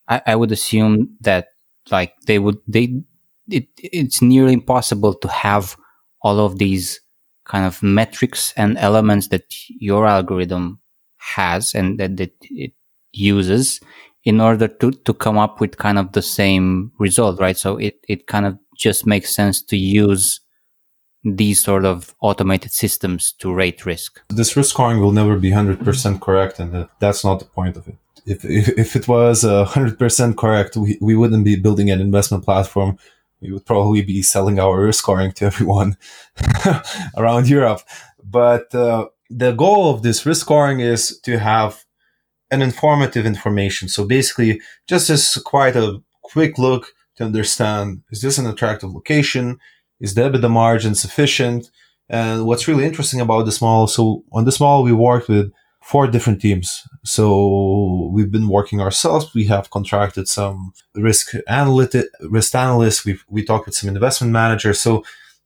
[0.07, 1.47] I, I would assume that
[1.91, 3.01] like they would they
[3.49, 5.75] it, it's nearly impossible to have
[6.21, 6.99] all of these
[7.45, 10.79] kind of metrics and elements that your algorithm
[11.17, 12.73] has and that, that it
[13.13, 13.79] uses
[14.23, 17.57] in order to, to come up with kind of the same result, right?
[17.57, 20.41] So it, it kind of just makes sense to use
[21.23, 24.21] these sort of automated systems to rate risk.
[24.29, 27.95] This risk scoring will never be 100% correct, and that's not the point of it.
[28.25, 32.43] If, if, if it was uh, 100% correct, we, we wouldn't be building an investment
[32.43, 32.97] platform
[33.41, 35.97] we would probably be selling our risk scoring to everyone
[37.17, 37.81] around Europe.
[38.23, 41.85] But uh, the goal of this risk scoring is to have
[42.49, 43.89] an informative information.
[43.89, 49.59] So basically, just as quite a quick look to understand is this an attractive location?
[49.99, 51.69] Is the EBITDA margin sufficient?
[52.09, 55.51] And what's really interesting about this model, so on this model, we worked with
[55.87, 56.85] four different teams.
[57.05, 59.33] So we've been working ourselves.
[59.33, 63.05] We have contracted some risk analytic, risk analysts.
[63.05, 64.81] We we talked with some investment managers.
[64.81, 65.03] So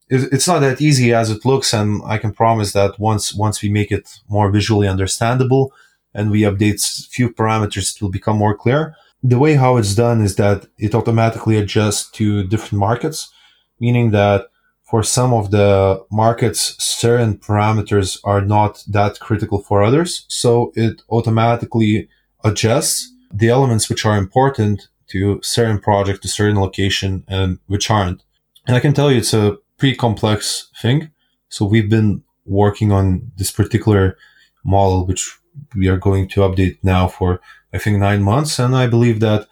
[0.10, 1.74] it's not that easy as it looks.
[1.74, 5.72] And I can promise that once once we make it more visually understandable
[6.16, 6.80] and we update
[7.16, 8.96] few parameters, it will become more clear.
[9.24, 13.32] The way how it's done is that it automatically adjusts to different markets,
[13.80, 14.51] meaning that
[14.92, 20.26] for some of the markets, certain parameters are not that critical for others.
[20.28, 22.10] So it automatically
[22.44, 28.22] adjusts the elements which are important to certain project, to certain location, and which aren't.
[28.68, 31.10] And I can tell you it's a pretty complex thing.
[31.48, 34.18] So we've been working on this particular
[34.66, 35.38] model, which
[35.74, 37.40] we are going to update now for,
[37.74, 38.60] I think, nine months.
[38.60, 39.48] And I believe that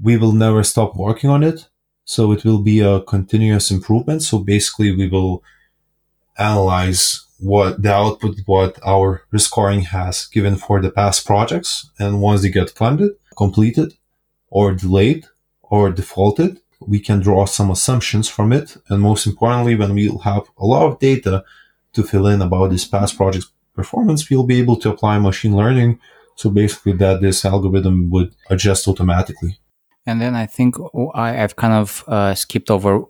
[0.00, 1.68] we will never stop working on it.
[2.14, 4.24] So it will be a continuous improvement.
[4.24, 5.44] So basically we will
[6.36, 11.88] analyze what the output, what our risk scoring has given for the past projects.
[12.00, 13.92] And once they get funded, completed
[14.48, 15.26] or delayed
[15.62, 18.76] or defaulted, we can draw some assumptions from it.
[18.88, 21.44] And most importantly, when we'll have a lot of data
[21.92, 26.00] to fill in about this past project's performance, we'll be able to apply machine learning.
[26.34, 29.59] So basically that this algorithm would adjust automatically.
[30.10, 30.74] And then I think
[31.14, 33.04] I, have kind of uh, skipped over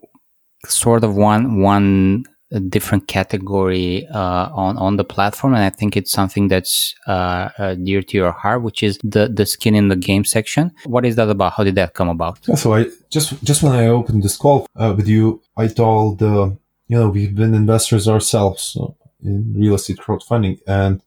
[0.66, 2.24] sort of one one
[2.68, 7.74] different category uh, on on the platform, and I think it's something that's uh, uh,
[7.74, 10.72] dear to your heart, which is the the skin in the game section.
[10.84, 11.54] What is that about?
[11.54, 12.38] How did that come about?
[12.46, 16.22] Yeah, so I just just when I opened this call uh, with you, I told
[16.22, 16.50] uh,
[16.88, 18.76] you know we've been investors ourselves
[19.22, 21.02] in real estate crowdfunding, and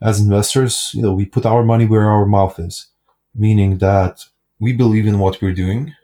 [0.00, 2.86] as investors, you know we put our money where our mouth is,
[3.34, 4.24] meaning that
[4.60, 5.94] we believe in what we're doing,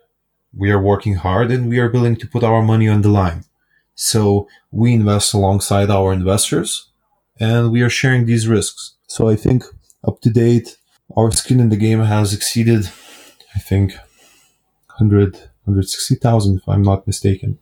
[0.53, 3.45] we are working hard, and we are willing to put our money on the line
[3.95, 6.89] so we invest alongside our investors
[7.39, 8.95] and we are sharing these risks.
[9.07, 9.63] So I think
[10.05, 10.77] up to date,
[11.15, 12.89] our skin in the game has exceeded,
[13.55, 13.93] I think,
[14.97, 17.57] 100, 160,000 if I'm not mistaken.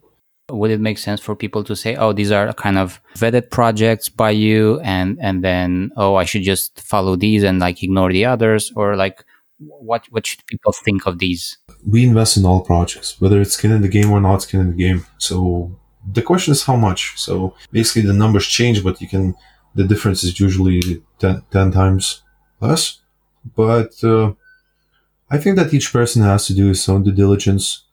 [0.49, 4.09] Would it make sense for people to say, oh, these are kind of vetted projects
[4.09, 8.25] by you and, and then, oh, I should just follow these and like ignore the
[8.25, 9.23] others or like,
[9.67, 11.57] what, what should people think of these?
[11.85, 14.71] We invest in all projects, whether it's skin in the game or not skin in
[14.71, 15.05] the game.
[15.17, 15.75] So
[16.11, 17.13] the question is how much.
[17.17, 19.35] So basically the numbers change, but you can,
[19.75, 22.23] the difference is usually 10, 10 times
[22.59, 22.99] less.
[23.55, 24.33] But uh,
[25.29, 27.83] I think that each person has to do his own due diligence.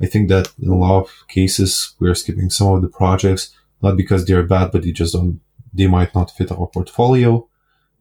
[0.00, 3.96] I think that in a lot of cases, we're skipping some of the projects, not
[3.96, 5.40] because they're bad, but they just don't,
[5.72, 7.46] they might not fit our portfolio.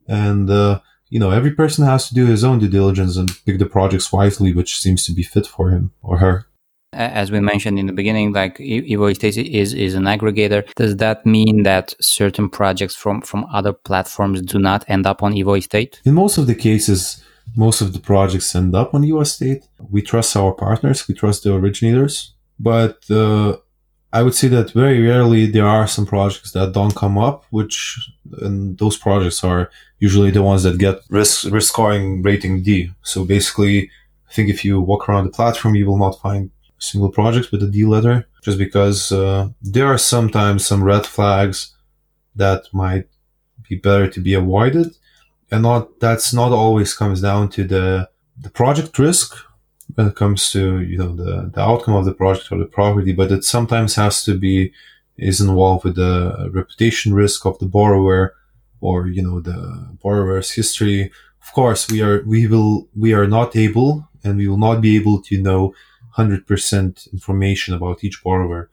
[0.07, 0.79] And, uh,
[1.13, 4.12] you know, every person has to do his own due diligence and pick the projects
[4.12, 6.47] wisely, which seems to be fit for him or her
[6.93, 10.62] as we mentioned in the beginning, like Evo Estate is is an aggregator.
[10.76, 15.34] Does that mean that certain projects from from other platforms do not end up on
[15.34, 16.02] Evo Estate?
[16.06, 17.23] In most of the cases,
[17.56, 19.63] most of the projects end up on Evo Estate.
[19.95, 23.58] We trust our partners, we trust the originators, but uh,
[24.13, 27.78] I would say that very rarely there are some projects that don't come up, which
[28.41, 29.71] and those projects are
[30.08, 32.68] usually the ones that get risk risk scoring rating D.
[33.12, 33.78] So basically,
[34.30, 36.52] I think if you walk around the platform, you will not find
[36.89, 39.42] single projects with a D letter, just because uh,
[39.74, 41.58] there are sometimes some red flags
[42.36, 43.08] that might
[43.70, 44.88] be better to be avoided,
[45.52, 48.10] and not that's not always comes down to the
[48.46, 49.30] the project risk
[49.96, 53.13] when it comes to you know the the outcome of the project or the property,
[53.20, 54.74] but it sometimes has to be
[55.32, 56.13] is involved with the
[56.60, 58.36] reputation risk of the borrower
[58.86, 59.60] or you know the
[60.04, 61.00] borrower's history.
[61.46, 63.91] Of course, we are we will we are not able
[64.24, 65.74] and we will not be able to know
[66.17, 68.69] 100% information about each borrower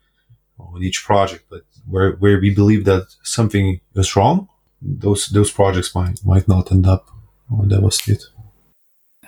[0.59, 4.47] on each project, but where, where we believe that something is wrong,
[4.81, 7.09] those, those projects might, might not end up
[7.51, 8.23] on Evo Estate.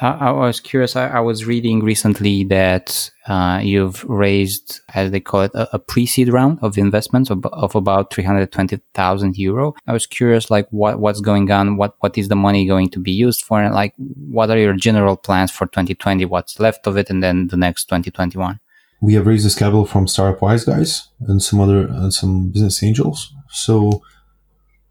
[0.01, 0.95] I, I was curious.
[0.95, 5.79] I, I, was reading recently that uh, you've raised, as they call it, a, a
[5.79, 9.75] pre-seed round of investments of, of about three hundred twenty thousand euro.
[9.86, 11.77] I was curious, like what what's going on?
[11.77, 13.62] What what is the money going to be used for?
[13.62, 16.25] And like, what are your general plans for twenty twenty?
[16.25, 18.60] What's left of it, and then the next twenty twenty one?
[18.99, 22.82] We have raised this capital from Startup Wise Guys and some other and some business
[22.82, 23.32] angels.
[23.49, 24.01] So,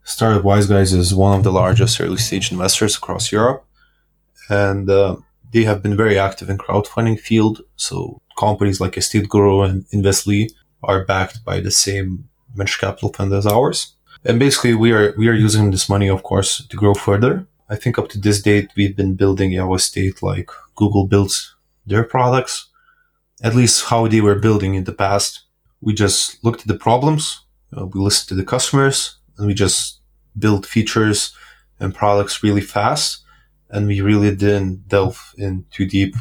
[0.05, 3.65] Startup Wise Guys is one of the largest early stage investors across Europe
[4.49, 5.17] and uh,
[5.51, 7.61] they have been very active in crowdfunding field.
[7.75, 10.49] So companies like EstateGuru and Investly
[10.83, 13.95] are backed by the same venture capital fund as ours.
[14.25, 17.45] And basically, we are we are using this money, of course, to grow further.
[17.69, 22.03] I think up to this date, we've been building our Estate like Google builds their
[22.03, 22.69] products,
[23.41, 25.41] at least how they were building in the past.
[25.81, 27.41] We just looked at the problems,
[27.75, 29.99] uh, we listened to the customers, and we just
[30.37, 31.35] built features
[31.79, 33.22] and products really fast
[33.73, 36.15] and we really didn't delve in too deep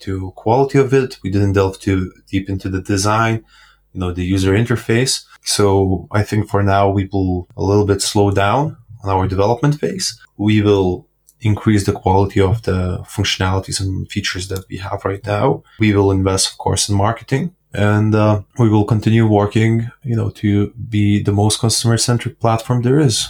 [0.00, 1.18] to quality of it.
[1.22, 3.44] We didn't delve too deep into the design,
[3.92, 5.24] you know, the user interface.
[5.42, 9.80] So I think for now we will a little bit slow down on our development
[9.80, 10.20] phase.
[10.36, 11.08] We will
[11.40, 15.62] increase the quality of the functionalities and features that we have right now.
[15.78, 20.30] We will invest, of course, in marketing and uh, we will continue working, you know,
[20.30, 23.28] to be the most customer centric platform there is.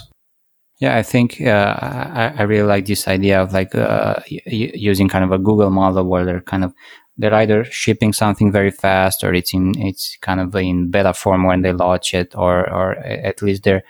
[0.79, 5.23] Yeah, I think uh, I, I, really like this idea of like uh, using kind
[5.23, 6.71] of a Google model where they're kind of
[7.17, 11.45] they're either shipping something very fast or it's in it's kind of in beta form
[11.45, 13.83] when they launch it, or or at least they're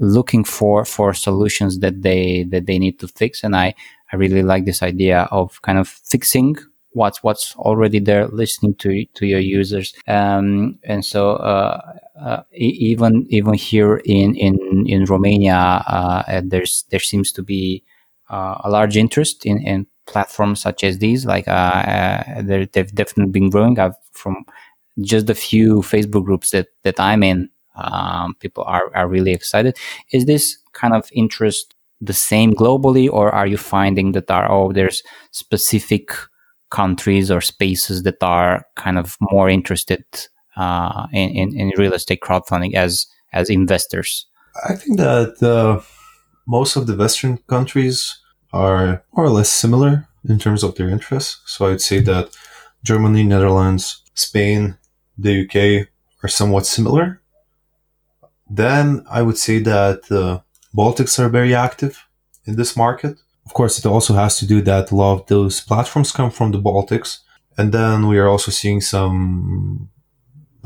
[0.00, 3.44] looking for for solutions that they that they need to fix.
[3.44, 3.74] And I
[4.12, 6.56] I really like this idea of kind of fixing
[6.90, 9.94] what's what's already there, listening to to your users.
[10.08, 15.56] Um, and so uh, uh, even even here in in in Romania,
[15.86, 17.84] uh, there's there seems to be
[18.30, 21.26] uh, a large interest in in platforms such as these.
[21.26, 23.78] Like uh, uh, they've definitely been growing.
[23.78, 24.44] I've from
[25.00, 27.50] just a few Facebook groups that that I'm in.
[27.74, 29.76] Um, people are are really excited.
[30.12, 34.72] Is this kind of interest the same globally, or are you finding that are oh
[34.72, 35.02] there's
[35.32, 36.10] specific
[36.70, 40.04] countries or spaces that are kind of more interested
[40.56, 44.26] uh, in, in, in real estate crowdfunding as as investors?
[44.68, 45.82] I think that uh,
[46.46, 48.18] most of the Western countries
[48.52, 51.40] are more or less similar in terms of their interests.
[51.46, 52.30] So I'd say that
[52.82, 54.78] Germany, Netherlands, Spain,
[55.18, 55.88] the UK
[56.22, 57.20] are somewhat similar.
[58.48, 60.42] Then I would say that the
[60.76, 62.06] Baltics are very active
[62.44, 63.18] in this market.
[63.44, 66.52] Of course, it also has to do that a lot of those platforms come from
[66.52, 67.18] the Baltics.
[67.58, 69.88] And then we are also seeing some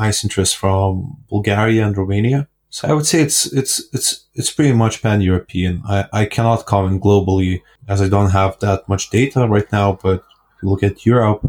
[0.04, 2.40] nice interest from Bulgaria and Romania.
[2.76, 5.82] So I would say it's it's it's it's pretty much pan-European.
[5.96, 10.18] I, I cannot comment globally as I don't have that much data right now, but
[10.54, 11.42] if you look at Europe,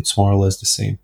[0.00, 0.98] it's more or less the same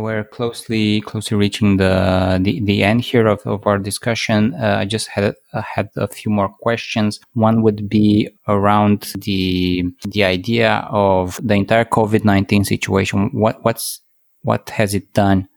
[0.00, 4.54] we're closely closely reaching the the, the end here of, of our discussion.
[4.54, 7.20] Uh, I just had uh, had a few more questions.
[7.34, 13.30] One would be around the the idea of the entire COVID nineteen situation.
[13.32, 14.00] What what's
[14.42, 15.48] what has it done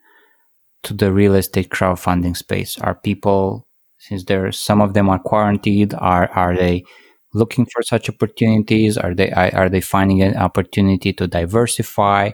[0.86, 2.78] to the real estate crowdfunding space?
[2.80, 3.68] Are people
[3.98, 5.94] since there some of them are quarantined?
[5.96, 6.84] Are are they
[7.34, 8.98] looking for such opportunities?
[8.98, 12.32] Are they are they finding an opportunity to diversify?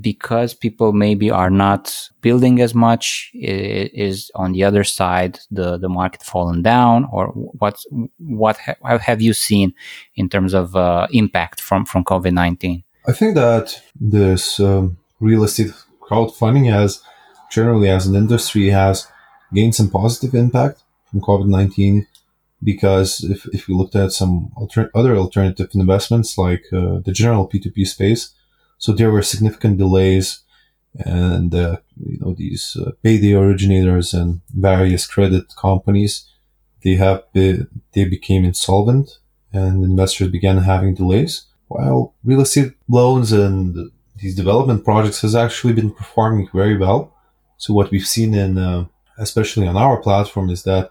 [0.00, 5.88] because people maybe are not building as much is on the other side the the
[5.88, 7.82] market fallen down or what
[8.18, 9.74] what ha- have you seen
[10.14, 15.72] in terms of uh, impact from from covid-19 i think that this um, real estate
[16.00, 17.02] crowdfunding has
[17.50, 19.06] generally as an industry has
[19.52, 22.06] gained some positive impact from covid-19
[22.62, 27.48] because if, if we looked at some alter- other alternative investments like uh, the general
[27.48, 28.34] p2p space
[28.78, 30.42] so there were significant delays
[30.94, 36.26] and, uh, you know, these uh, payday originators and various credit companies,
[36.82, 37.60] they have, be,
[37.92, 39.18] they became insolvent
[39.52, 45.72] and investors began having delays while real estate loans and these development projects has actually
[45.72, 47.14] been performing very well.
[47.60, 48.86] So what we've seen in, uh,
[49.18, 50.90] especially on our platform is that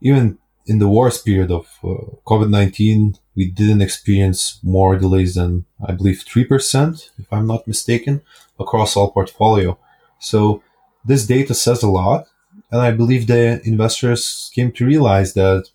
[0.00, 5.92] even in the worst period of uh, COVID-19, we didn't experience more delays than I
[5.92, 8.22] believe 3%, if I'm not mistaken,
[8.58, 9.78] across all portfolio.
[10.18, 10.62] So
[11.04, 12.24] this data says a lot.
[12.70, 15.68] And I believe the investors came to realize that,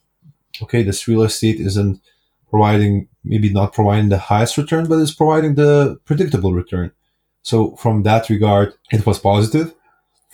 [0.63, 2.01] okay, this real estate isn't
[2.49, 6.91] providing, maybe not providing the highest return, but it's providing the predictable return.
[7.43, 9.75] So from that regard, it was positive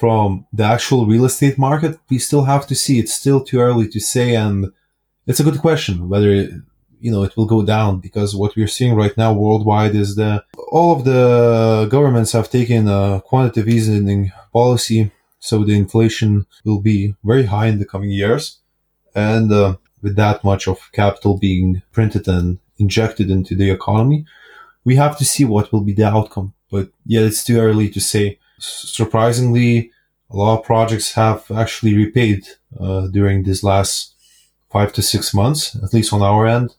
[0.04, 2.99] from the actual real estate market, we still have to see.
[2.99, 4.74] It's still too early to say, and
[5.28, 6.32] it's a good question whether
[7.04, 10.43] you know it will go down because what we're seeing right now worldwide is that
[10.74, 17.16] all of the governments have taken a quantitative easing policy, so the inflation will be
[17.24, 18.60] very high in the coming years,
[19.16, 24.26] and uh, with that much of capital being printed and injected into the economy,
[24.84, 26.54] we have to see what will be the outcome.
[26.70, 29.92] But yeah, it's too early to say surprisingly,
[30.34, 32.43] a lot of projects have actually repaid
[32.79, 34.15] uh, during these last
[34.71, 36.75] five to six months, at least on our end.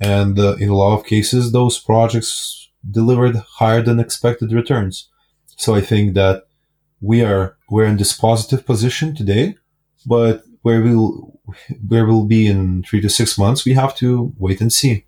[0.00, 5.08] And uh, in a lot of cases, those projects delivered higher than expected returns.
[5.56, 6.44] So I think that
[7.00, 9.56] we are we're in this positive position today,
[10.06, 11.40] but where we'll
[11.88, 15.06] where we'll be in three to six months, we have to wait and see.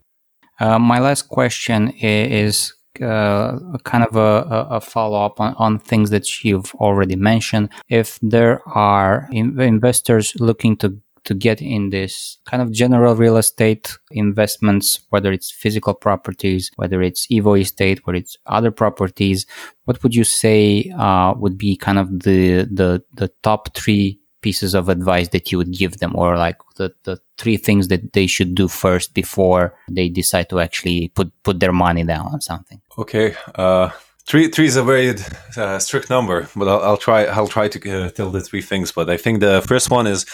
[0.58, 6.10] Uh, my last question is uh, kind of a, a follow up on, on, things
[6.10, 7.70] that you've already mentioned.
[7.88, 13.36] If there are in- investors looking to to get in this kind of general real
[13.36, 19.46] estate investments, whether it's physical properties, whether it's Evo estate, whether it's other properties,
[19.84, 24.74] what would you say uh, would be kind of the the the top three pieces
[24.74, 28.26] of advice that you would give them or like the, the three things that they
[28.26, 32.80] should do first before they decide to actually put put their money down on something?
[32.98, 33.90] Okay uh
[34.26, 35.14] three three is a very
[35.56, 38.92] uh, strict number but I'll, I'll, try i'll try to uh, tell the three things
[38.92, 40.26] but i think the first one is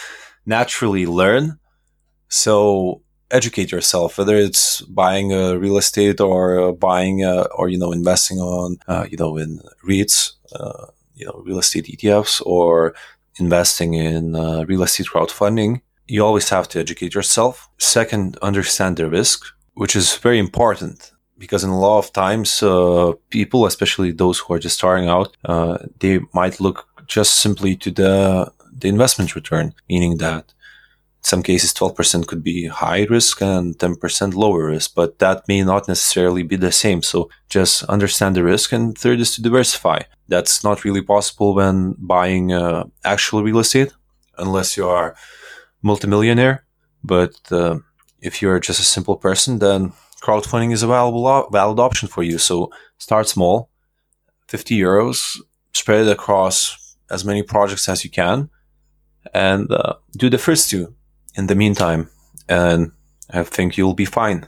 [0.47, 1.59] naturally learn.
[2.29, 7.77] So educate yourself whether it's buying a real estate or uh, buying uh, or you
[7.77, 12.95] know investing on uh, you know in REITs uh, you know real estate ETFs or
[13.39, 17.69] investing in uh, real estate crowdfunding, you always have to educate yourself.
[17.77, 23.13] Second, understand the risk, which is very important because in a lot of times, uh,
[23.29, 27.91] people, especially those who are just starting out, uh, they might look just simply to
[27.91, 30.53] the the investment return, meaning that
[31.27, 35.85] some cases 12% could be high risk and 10% lower risk, but that may not
[35.85, 37.01] necessarily be the same.
[37.03, 38.71] So just understand the risk.
[38.71, 40.03] And third is to diversify.
[40.29, 43.91] That's not really possible when buying uh, actual real estate,
[44.37, 45.17] unless you are
[45.81, 46.63] multimillionaire.
[47.03, 47.79] But uh,
[48.21, 49.91] if you're just a simple person, then
[50.23, 52.37] crowdfunding is a valuable valid option for you.
[52.37, 53.69] So start small,
[54.47, 55.41] 50 euros,
[55.73, 58.49] spread it across as many projects as you can,
[59.33, 60.95] and uh, do the first two
[61.37, 62.09] in the meantime,
[62.49, 62.91] and
[63.29, 64.47] I think you'll be fine.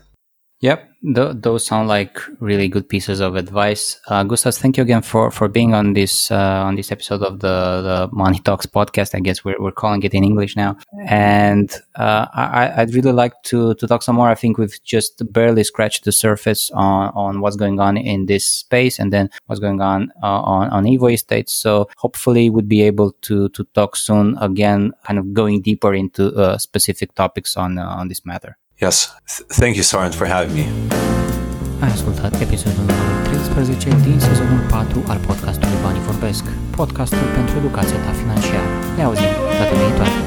[0.61, 3.99] Yep, th- those sound like really good pieces of advice.
[4.07, 7.39] Uh, Gustav, thank you again for, for being on this uh, on this episode of
[7.39, 9.15] the, the Money Talks podcast.
[9.15, 10.77] I guess we're, we're calling it in English now.
[11.07, 14.29] And uh, I, I'd really like to, to talk some more.
[14.29, 18.47] I think we've just barely scratched the surface on, on what's going on in this
[18.47, 21.53] space and then what's going on uh, on, on Evo Estates.
[21.53, 26.35] So hopefully we'd be able to, to talk soon again, kind of going deeper into
[26.35, 28.57] uh, specific topics on, uh, on this matter.
[28.81, 30.65] Yes, Th- thank you, Soren, for having me.
[31.81, 33.23] Ai ascultat episodul numărul
[33.53, 36.43] 13 din sezonul 4 al podcastului Banii Vorbesc,
[36.75, 38.67] podcastul pentru educația ta financiară.
[38.97, 40.18] Ne auzim data viitoare!